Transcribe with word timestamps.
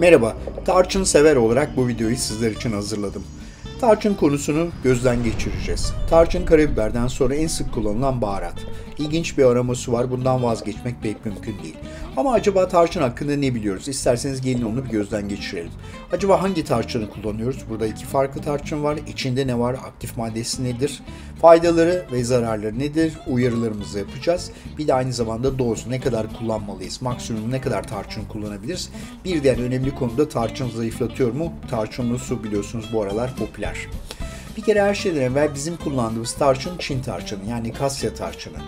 Merhaba, 0.00 0.36
tarçın 0.64 1.04
sever 1.04 1.36
olarak 1.36 1.76
bu 1.76 1.88
videoyu 1.88 2.16
sizler 2.16 2.50
için 2.50 2.72
hazırladım. 2.72 3.24
Tarçın 3.80 4.14
konusunu 4.14 4.68
gözden 4.84 5.24
geçireceğiz. 5.24 5.92
Tarçın 6.10 6.44
karabiberden 6.44 7.06
sonra 7.06 7.34
en 7.34 7.46
sık 7.46 7.74
kullanılan 7.74 8.22
baharat. 8.22 8.54
İlginç 8.98 9.38
bir 9.38 9.44
aroması 9.44 9.92
var, 9.92 10.10
bundan 10.10 10.42
vazgeçmek 10.42 11.02
pek 11.02 11.26
mümkün 11.26 11.58
değil. 11.62 11.76
Ama 12.16 12.32
acaba 12.32 12.68
tarçın 12.68 13.02
hakkında 13.02 13.36
ne 13.36 13.54
biliyoruz? 13.54 13.88
İsterseniz 13.88 14.40
gelin 14.40 14.62
onu 14.62 14.84
bir 14.84 14.90
gözden 14.90 15.28
geçirelim. 15.28 15.70
Acaba 16.12 16.42
hangi 16.42 16.64
tarçını 16.64 17.10
kullanıyoruz? 17.10 17.64
Burada 17.70 17.86
iki 17.86 18.04
farklı 18.04 18.40
tarçın 18.42 18.84
var. 18.84 18.98
İçinde 19.08 19.46
ne 19.46 19.58
var? 19.58 19.74
Aktif 19.74 20.16
maddesi 20.16 20.64
nedir? 20.64 21.02
Faydaları 21.40 22.06
ve 22.12 22.24
zararları 22.24 22.78
nedir? 22.78 23.12
Uyarılarımızı 23.26 23.98
yapacağız. 23.98 24.50
Bir 24.78 24.88
de 24.88 24.94
aynı 24.94 25.12
zamanda 25.12 25.58
doz 25.58 25.86
ne 25.86 26.00
kadar 26.00 26.26
kullanmalıyız? 26.38 27.02
Maksimum 27.02 27.50
ne 27.50 27.60
kadar 27.60 27.88
tarçın 27.88 28.24
kullanabiliriz? 28.24 28.90
Bir 29.24 29.42
diğer 29.42 29.58
önemli 29.58 29.94
konu 29.94 30.18
da 30.18 30.28
tarçın 30.28 30.70
zayıflatıyor 30.70 31.32
mu? 31.32 31.52
Tarçınlı 31.70 32.18
su 32.18 32.44
biliyorsunuz 32.44 32.90
bu 32.92 33.02
aralar 33.02 33.36
popüler. 33.36 33.67
Bir 34.56 34.62
kere 34.62 34.82
her 34.82 34.94
şeyden 34.94 35.20
evvel 35.20 35.54
bizim 35.54 35.76
kullandığımız 35.76 36.34
tarçın 36.34 36.78
Çin 36.78 37.02
tarçını 37.02 37.50
yani 37.50 37.72
Kasya 37.72 38.14
tarçını. 38.14 38.58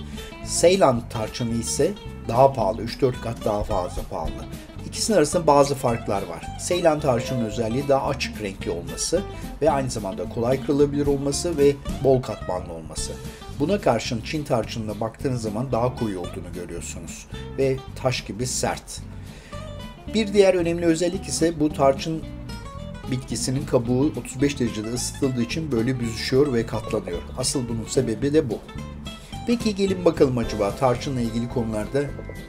Seylan 0.45 1.09
tarçını 1.09 1.55
ise 1.55 1.93
daha 2.29 2.53
pahalı, 2.53 2.83
3-4 2.83 3.13
kat 3.23 3.45
daha 3.45 3.65
fazla 3.65 4.03
pahalı. 4.03 4.45
İkisinin 4.87 5.17
arasında 5.17 5.47
bazı 5.47 5.75
farklar 5.75 6.23
var. 6.23 6.47
Seylan 6.61 7.01
tarçının 7.01 7.45
özelliği 7.45 7.89
daha 7.89 8.07
açık 8.07 8.43
renkli 8.43 8.71
olması 8.71 9.23
ve 9.63 9.71
aynı 9.71 9.91
zamanda 9.91 10.29
kolay 10.29 10.67
kırılabilir 10.67 11.07
olması 11.07 11.59
ve 11.59 11.73
bol 12.05 12.23
katmanlı 12.23 12.73
olması. 12.73 13.13
Buna 13.61 13.81
karşın 13.81 14.21
Çin 14.21 14.45
tarçınına 14.45 15.01
baktığınız 15.01 15.43
zaman 15.43 15.73
daha 15.73 15.95
koyu 15.95 16.21
olduğunu 16.21 16.53
görüyorsunuz 16.55 17.27
ve 17.59 17.77
taş 18.03 18.25
gibi 18.25 18.47
sert. 18.47 19.01
Bir 20.15 20.33
diğer 20.33 20.55
önemli 20.55 20.87
özellik 20.87 21.27
ise 21.27 21.61
bu 21.61 21.73
tarçın 21.73 22.23
bitkisinin 23.11 23.67
kabuğu 23.67 24.13
35 24.17 24.61
derecede 24.61 24.89
ısıtıldığı 24.93 25.43
için 25.43 25.73
böyle 25.73 26.01
büzüşüyor 26.01 26.53
ve 26.53 26.67
katlanıyor. 26.67 27.19
Asıl 27.39 27.69
bunun 27.69 27.85
sebebi 27.85 28.33
de 28.33 28.51
bu. 28.51 28.59
Peki 29.47 29.75
gelin 29.75 30.05
bakalım 30.05 30.39
acaba 30.39 30.77
tarçınla 30.77 31.21
ilgili 31.21 31.49
konularda 31.49 32.03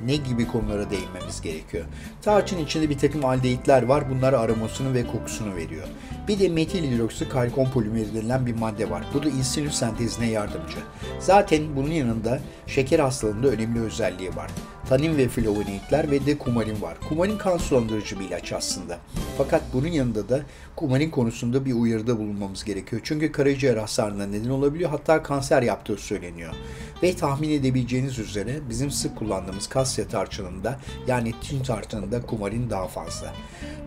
ne 0.05 0.15
gibi 0.15 0.47
konulara 0.47 0.89
değinmemiz 0.89 1.41
gerekiyor? 1.41 1.85
Tarçın 2.21 2.57
içinde 2.57 2.89
bir 2.89 2.97
takım 2.97 3.25
aldehitler 3.25 3.83
var. 3.83 4.09
Bunlar 4.09 4.33
aromasını 4.33 4.93
ve 4.93 5.07
kokusunu 5.07 5.55
veriyor. 5.55 5.87
Bir 6.27 6.39
de 6.39 6.49
metil 6.49 6.91
hidroksikalkon 6.91 7.65
polimeri 7.65 8.15
denilen 8.15 8.45
bir 8.45 8.55
madde 8.55 8.89
var. 8.89 9.03
Bu 9.13 9.23
da 9.23 9.29
insülin 9.29 9.69
sentezine 9.69 10.29
yardımcı. 10.29 10.77
Zaten 11.19 11.75
bunun 11.75 11.91
yanında 11.91 12.39
şeker 12.67 12.99
hastalığında 12.99 13.47
önemli 13.47 13.81
özelliği 13.81 14.35
var 14.35 14.51
tanin 14.89 15.17
ve 15.17 15.27
flavonoidler 15.27 16.11
ve 16.11 16.25
de 16.25 16.37
kumarin 16.37 16.81
var. 16.81 16.97
Kumarin 17.09 17.37
kan 17.37 17.57
sulandırıcı 17.57 18.19
bir 18.19 18.25
ilaç 18.25 18.53
aslında. 18.53 18.97
Fakat 19.37 19.61
bunun 19.73 19.87
yanında 19.87 20.29
da 20.29 20.41
kumarin 20.75 21.09
konusunda 21.09 21.65
bir 21.65 21.73
uyarıda 21.73 22.19
bulunmamız 22.19 22.63
gerekiyor. 22.63 23.01
Çünkü 23.05 23.31
karaciğer 23.31 23.77
hasarına 23.77 24.25
neden 24.25 24.49
olabiliyor 24.49 24.89
hatta 24.89 25.23
kanser 25.23 25.61
yaptığı 25.61 25.97
söyleniyor. 25.97 26.53
Ve 27.03 27.15
tahmin 27.15 27.49
edebileceğiniz 27.49 28.19
üzere 28.19 28.59
bizim 28.69 28.91
sık 28.91 29.17
kullandığımız 29.17 29.67
kasya 29.67 30.07
tarçınında 30.07 30.79
yani 31.07 31.33
Çin 31.41 31.63
tarçınında 31.63 32.21
kumarin 32.21 32.69
daha 32.69 32.87
fazla. 32.87 33.33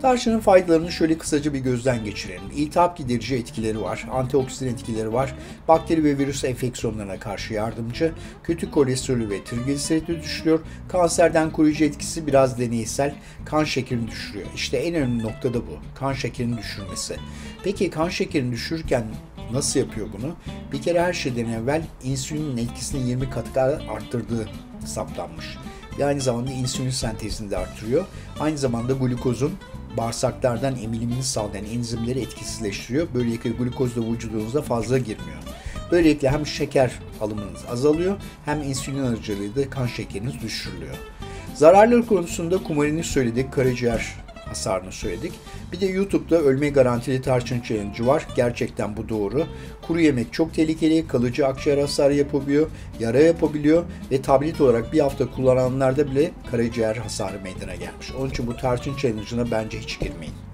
Tarçının 0.01 0.39
faydalarını 0.39 0.91
şöyle 0.91 1.17
kısaca 1.17 1.53
bir 1.53 1.59
gözden 1.59 2.03
geçirelim. 2.03 2.51
İltihap 2.55 2.97
giderici 2.97 3.35
etkileri 3.35 3.81
var, 3.81 4.07
antioksidan 4.11 4.73
etkileri 4.73 5.13
var, 5.13 5.35
bakteri 5.67 6.03
ve 6.03 6.17
virüs 6.17 6.43
enfeksiyonlarına 6.43 7.19
karşı 7.19 7.53
yardımcı, 7.53 8.11
kötü 8.43 8.71
kolesterolü 8.71 9.29
ve 9.29 9.43
trigliseridi 9.43 10.21
düşürüyor, 10.21 10.59
kanserden 10.87 11.51
koruyucu 11.51 11.85
etkisi 11.85 12.27
biraz 12.27 12.59
deneysel, 12.59 13.15
kan 13.45 13.63
şekerini 13.63 14.07
düşürüyor. 14.07 14.47
İşte 14.55 14.77
en 14.77 14.95
önemli 14.95 15.23
nokta 15.23 15.53
da 15.53 15.57
bu, 15.57 15.79
kan 15.95 16.13
şekerini 16.13 16.57
düşürmesi. 16.57 17.15
Peki 17.63 17.89
kan 17.89 18.09
şekerini 18.09 18.51
düşürürken 18.51 19.05
nasıl 19.51 19.79
yapıyor 19.79 20.07
bunu? 20.17 20.35
Bir 20.71 20.81
kere 20.81 21.01
her 21.01 21.13
şeyden 21.13 21.45
evvel 21.45 21.81
insülinin 22.03 22.57
etkisini 22.57 23.09
20 23.09 23.29
kat 23.29 23.57
arttırdığı 23.57 24.49
saptanmış. 24.85 25.57
Ve 25.99 26.05
aynı 26.05 26.21
zamanda 26.21 26.51
insülin 26.51 26.89
sentezini 26.89 27.51
de 27.51 27.57
arttırıyor. 27.57 28.05
Aynı 28.39 28.57
zamanda 28.57 28.93
glukozun 28.93 29.53
bağırsaklardan 29.97 30.75
emilimini 30.75 31.23
sağlayan 31.23 31.65
enzimleri 31.65 32.19
etkisizleştiriyor. 32.19 33.07
Böylelikle 33.13 33.49
glukoz 33.49 33.95
da 33.95 34.01
vücudunuzda 34.01 34.61
fazla 34.61 34.97
girmiyor. 34.97 35.39
Böylelikle 35.91 36.29
hem 36.29 36.45
şeker 36.45 36.91
alımınız 37.21 37.65
azalıyor 37.71 38.15
hem 38.45 38.61
insülin 38.61 39.03
aracılığıyla 39.03 39.69
kan 39.69 39.87
şekeriniz 39.87 40.41
düşürülüyor. 40.41 40.95
Zararları 41.55 42.05
konusunda 42.05 42.63
kumarini 42.63 43.03
söyledik, 43.03 43.53
karaciğer 43.53 44.15
hasarını 44.45 44.91
söyledik. 44.91 45.33
Bir 45.71 45.81
de 45.81 45.85
YouTube'da 45.85 46.37
ölme 46.37 46.69
garantili 46.69 47.21
tarçın 47.21 47.61
challenge 47.61 48.05
var. 48.05 48.27
Gerçekten 48.35 48.97
bu 48.97 49.09
doğru. 49.09 49.45
Kuru 49.87 50.01
yemek 50.01 50.33
çok 50.33 50.53
tehlikeli, 50.53 51.07
kalıcı 51.07 51.47
akciğer 51.47 51.77
hasarı 51.77 52.13
yapabiliyor, 52.13 52.67
yara 52.99 53.19
yapabiliyor 53.19 53.83
ve 54.11 54.21
tablet 54.21 54.61
olarak 54.61 54.93
bir 54.93 54.99
hafta 54.99 55.31
kullananlarda 55.31 56.11
bile 56.11 56.31
karaciğer 56.51 56.95
hasarı 56.95 57.41
meydana 57.41 57.75
gelmiş. 57.75 58.11
Onun 58.19 58.29
için 58.29 58.47
bu 58.47 58.57
tarçın 58.57 58.97
challenge'ına 58.97 59.51
bence 59.51 59.79
hiç 59.79 59.99
girmeyin. 59.99 60.44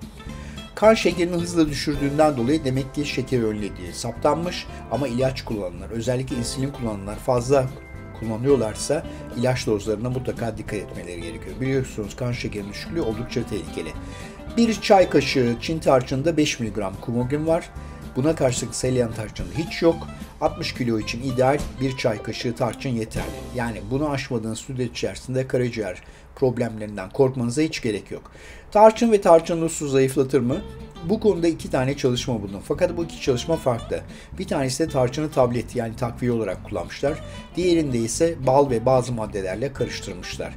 Kan 0.82 0.94
şekerini 0.94 1.36
hızla 1.36 1.68
düşürdüğünden 1.68 2.38
dolayı 2.38 2.66
demek 2.66 2.96
ki 2.96 3.06
şeker 3.06 3.44
önlediği 3.44 3.94
saptanmış 3.94 4.68
ama 4.92 5.08
ilaç 5.08 5.46
kullananlar, 5.46 5.90
özellikle 5.90 6.36
insülin 6.36 6.72
kullananlar 6.72 7.16
fazla 7.16 7.66
kullanıyorlarsa 8.20 9.04
ilaç 9.38 9.68
dozlarına 9.68 10.10
mutlaka 10.10 10.58
dikkat 10.58 10.74
etmeleri 10.74 11.22
gerekiyor. 11.22 11.56
Biliyorsunuz 11.62 12.16
kan 12.16 12.32
şekeri 12.32 12.70
düşüklüğü 12.70 13.02
oldukça 13.02 13.44
tehlikeli. 13.46 13.90
Bir 14.58 14.82
çay 14.82 15.10
kaşığı 15.10 15.56
Çin 15.62 15.80
tarçınında 15.80 16.38
5 16.38 16.60
mg 16.60 16.84
kumogin 17.02 17.48
var. 17.48 17.70
Buna 18.16 18.36
karşılık 18.36 18.76
selyan 18.76 19.14
tarçın 19.14 19.46
hiç 19.58 19.82
yok. 19.82 20.08
60 20.42 20.74
kilo 20.74 21.00
için 21.00 21.24
ideal 21.24 21.60
bir 21.82 21.98
çay 21.98 22.24
kaşığı 22.24 22.56
tarçın 22.56 22.90
yeterli. 22.90 23.26
Yani 23.56 23.82
bunu 23.92 24.10
aşmadığınız 24.10 24.60
süre 24.60 24.84
içerisinde 24.84 25.48
karaciğer 25.48 26.02
problemlerinden 26.36 27.10
korkmanıza 27.10 27.62
hiç 27.62 27.82
gerek 27.82 28.12
yok. 28.12 28.32
Tarçın 28.72 29.12
ve 29.12 29.22
tarçınlı 29.22 29.70
su 29.70 29.88
zayıflatır 29.88 30.40
mı? 30.40 30.62
Bu 31.10 31.20
konuda 31.20 31.48
iki 31.48 31.72
tane 31.72 31.98
çalışma 31.98 32.42
buldum. 32.42 32.62
Fakat 32.64 32.98
bu 32.98 33.04
iki 33.04 33.22
çalışma 33.22 33.56
farklı. 33.56 34.02
Bir 34.40 34.48
tanesi 34.48 34.84
de 34.84 34.90
tarçını 34.90 35.32
tablet 35.32 35.76
yani 35.76 35.96
takviye 35.96 36.32
olarak 36.32 36.64
kullanmışlar. 36.64 37.20
Diğerinde 37.56 37.98
ise 37.98 38.36
bal 38.48 38.70
ve 38.70 38.86
bazı 38.86 39.14
maddelerle 39.14 39.74
karıştırmışlar. 39.74 40.54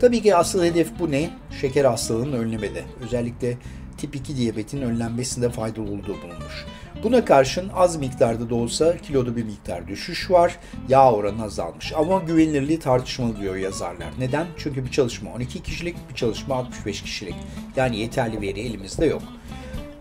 Tabii 0.00 0.22
ki 0.22 0.36
asıl 0.36 0.64
hedef 0.64 0.98
bu 0.98 1.10
ne? 1.10 1.30
Şeker 1.60 1.84
hastalığının 1.84 2.32
önlemede. 2.32 2.84
Özellikle 3.04 3.56
tip 3.98 4.16
2 4.16 4.36
diyabetin 4.36 4.82
önlenmesinde 4.82 5.50
faydalı 5.50 5.84
olduğu 5.84 6.22
bulunmuş. 6.22 6.66
Buna 7.02 7.24
karşın 7.24 7.70
az 7.74 7.96
miktarda 7.96 8.50
da 8.50 8.54
olsa 8.54 8.96
kiloda 8.96 9.36
bir 9.36 9.44
miktar 9.44 9.88
düşüş 9.88 10.30
var. 10.30 10.56
Yağ 10.88 11.12
oranı 11.12 11.42
azalmış. 11.42 11.92
Ama 11.96 12.18
güvenilirliği 12.18 12.78
tartışmalı 12.78 13.40
diyor 13.40 13.56
yazarlar. 13.56 14.08
Neden? 14.18 14.46
Çünkü 14.58 14.84
bir 14.84 14.90
çalışma 14.90 15.32
12 15.32 15.62
kişilik, 15.62 15.96
bir 16.10 16.14
çalışma 16.14 16.54
65 16.54 17.02
kişilik. 17.02 17.34
Yani 17.76 17.98
yeterli 17.98 18.40
veri 18.40 18.60
elimizde 18.60 19.06
yok. 19.06 19.22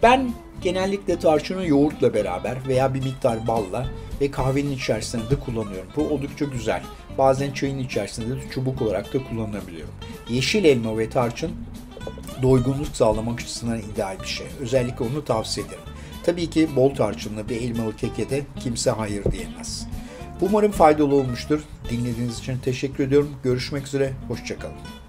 Ben 0.04 0.34
genellikle 0.62 1.20
tarçını 1.20 1.68
yoğurtla 1.68 2.14
beraber 2.14 2.58
veya 2.68 2.94
bir 2.94 3.04
miktar 3.04 3.48
balla 3.48 3.88
ve 4.22 4.32
kahvenin 4.32 4.72
içerisinde 4.72 5.30
de 5.30 5.40
kullanıyorum. 5.40 5.90
Bu 5.96 6.02
oldukça 6.02 6.46
güzel. 6.46 6.82
Bazen 7.18 7.52
çayın 7.52 7.80
içerisinde 7.80 8.36
de 8.36 8.50
çubuk 8.52 8.82
olarak 8.82 9.14
da 9.14 9.24
kullanabiliyorum. 9.24 9.94
Yeşil 10.30 10.66
elma 10.66 10.98
ve 10.98 11.10
tarçın 11.10 11.52
doygunluk 12.42 12.88
sağlamak 12.94 13.42
açısından 13.42 13.80
ideal 13.80 14.20
bir 14.22 14.28
şey. 14.28 14.48
Özellikle 14.60 15.06
onu 15.06 15.26
tavsiye 15.26 15.66
ederim. 15.66 15.84
Tabii 16.24 16.50
ki 16.50 16.70
bol 16.76 16.96
tarçınlı 16.96 17.50
bir 17.50 17.62
elmalı 17.62 17.96
keke 17.96 18.30
de 18.30 18.44
kimse 18.60 18.92
hayır 18.92 19.24
diyemez. 19.32 19.88
Umarım 20.42 20.72
faydalı 20.72 21.16
olmuştur. 21.16 21.60
Dinlediğiniz 21.90 22.40
için 22.40 22.58
teşekkür 22.58 23.04
ediyorum. 23.04 23.30
Görüşmek 23.44 23.88
üzere. 23.88 24.14
Hoşçakalın. 24.28 25.07